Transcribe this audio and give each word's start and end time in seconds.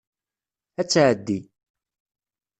Ad 0.79 0.87
tεeddi. 0.87 1.39